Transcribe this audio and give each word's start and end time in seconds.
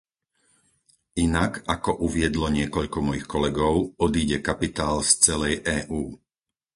Inak 1.23 1.53
ako 1.75 1.91
uviedlo 2.07 2.47
niekoľko 2.57 2.97
mojich 3.07 3.27
kolegov, 3.33 3.75
odíde 4.05 4.37
kapitál 4.47 4.95
z 5.05 5.11
celej 5.29 5.55
EÚ. 5.75 6.03